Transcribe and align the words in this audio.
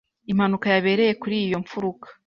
Impanuka 0.31 0.65
yabereye 0.75 1.13
kuri 1.21 1.35
iyo 1.45 1.57
mfuruka. 1.63 2.07